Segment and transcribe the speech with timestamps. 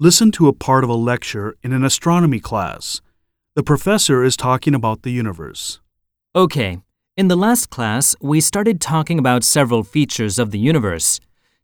[0.00, 3.00] Listen to a part of a lecture in an astronomy class.
[3.56, 5.80] The professor is talking about the universe.
[6.36, 6.78] Okay,
[7.16, 11.18] in the last class, we started talking about several features of the universe.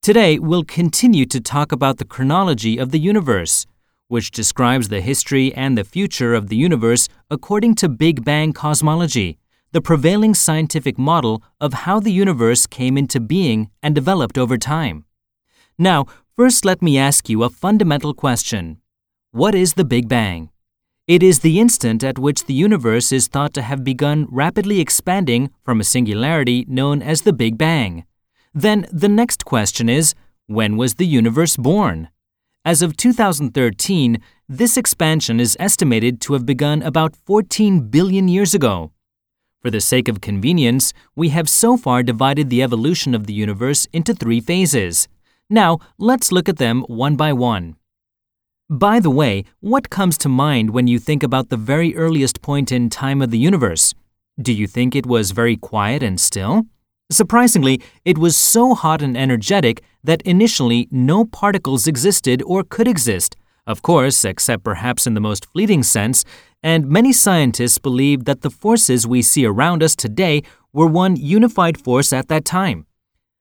[0.00, 3.66] Today, we'll continue to talk about the chronology of the universe,
[4.06, 9.38] which describes the history and the future of the universe according to Big Bang cosmology,
[9.72, 15.04] the prevailing scientific model of how the universe came into being and developed over time.
[15.76, 16.06] Now,
[16.40, 18.78] first let me ask you a fundamental question.
[19.30, 20.48] What is the Big Bang?
[21.06, 25.50] It is the instant at which the universe is thought to have begun rapidly expanding
[25.62, 28.04] from a singularity known as the Big Bang.
[28.54, 30.14] Then the next question is
[30.46, 32.08] when was the universe born?
[32.64, 34.16] As of 2013,
[34.48, 38.92] this expansion is estimated to have begun about 14 billion years ago.
[39.60, 43.86] For the sake of convenience, we have so far divided the evolution of the universe
[43.92, 45.06] into three phases.
[45.52, 47.74] Now, let's look at them one by one.
[48.68, 52.70] By the way, what comes to mind when you think about the very earliest point
[52.70, 53.92] in time of the universe?
[54.40, 56.66] Do you think it was very quiet and still?
[57.10, 63.36] Surprisingly, it was so hot and energetic that initially no particles existed or could exist,
[63.66, 66.24] of course, except perhaps in the most fleeting sense,
[66.62, 70.42] and many scientists believe that the forces we see around us today
[70.72, 72.86] were one unified force at that time.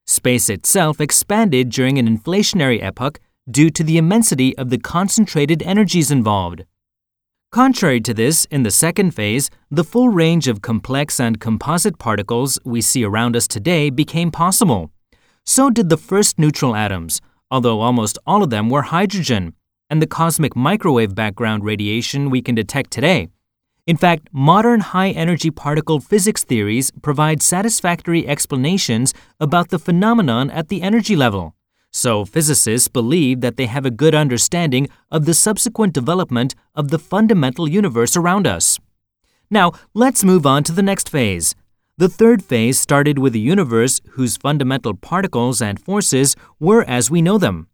[0.09, 6.09] Space itself expanded during an inflationary epoch due to the immensity of the concentrated energies
[6.09, 6.66] involved.
[7.51, 12.57] Contrary to this, in the second phase, the full range of complex and composite particles
[12.66, 14.89] we see around us today became possible.
[15.45, 19.53] So did the first neutral atoms, although almost all of them were hydrogen,
[19.91, 23.27] and the cosmic microwave background radiation we can detect today.
[23.89, 30.67] In fact, modern high energy particle physics theories provide satisfactory explanations about the phenomenon at
[30.67, 31.55] the energy level.
[31.89, 36.99] So, physicists believe that they have a good understanding of the subsequent development of the
[36.99, 38.77] fundamental universe around us.
[39.49, 41.55] Now, let's move on to the next phase.
[41.97, 47.23] The third phase started with a universe whose fundamental particles and forces were as we
[47.23, 47.69] know them.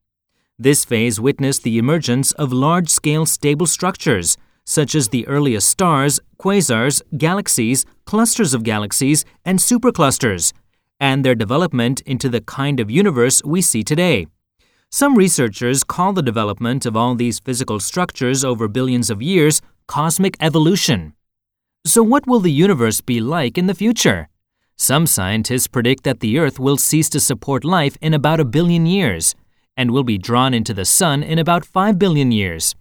[0.57, 6.19] This phase witnessed the emergence of large scale stable structures, such as the earliest stars,
[6.37, 10.51] quasars, galaxies, clusters of galaxies, and superclusters
[10.99, 14.27] and their development into the kind of universe we see today.
[14.91, 20.37] Some researchers call the development of all these physical structures over billions of years cosmic
[20.39, 21.13] evolution.
[21.85, 24.29] So, what will the universe be like in the future?
[24.77, 28.85] Some scientists predict that the Earth will cease to support life in about a billion
[28.85, 29.35] years
[29.77, 32.75] and will be drawn into the Sun in about 5 billion years.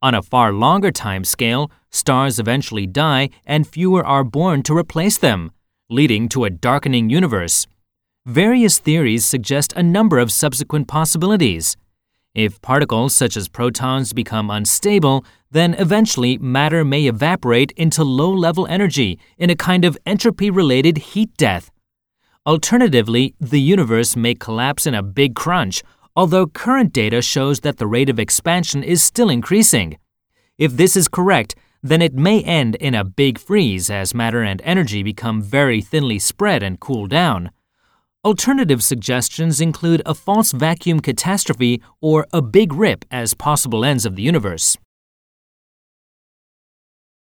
[0.00, 5.18] On a far longer time scale, stars eventually die and fewer are born to replace
[5.18, 5.50] them,
[5.90, 7.66] leading to a darkening universe.
[8.24, 11.76] Various theories suggest a number of subsequent possibilities.
[12.32, 18.68] If particles such as protons become unstable, then eventually matter may evaporate into low level
[18.68, 21.72] energy in a kind of entropy related heat death.
[22.46, 25.82] Alternatively, the universe may collapse in a big crunch,
[26.16, 29.98] although current data shows that the rate of expansion is still increasing.
[30.58, 34.60] If this is correct, then it may end in a big freeze as matter and
[34.64, 37.50] energy become very thinly spread and cool down.
[38.24, 44.16] Alternative suggestions include a false vacuum catastrophe or a big rip as possible ends of
[44.16, 44.76] the universe.